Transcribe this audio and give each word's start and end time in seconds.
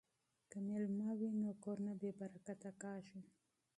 که 0.49 0.57
میلمه 0.67 1.09
وي 1.19 1.29
نو 1.41 1.49
کور 1.63 1.77
نه 1.87 1.93
بې 1.99 2.11
برکته 2.19 2.71
کیږي. 2.81 3.19